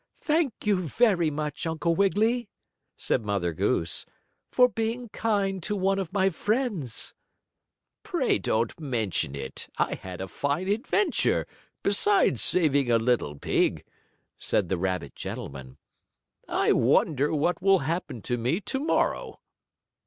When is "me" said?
18.39-18.59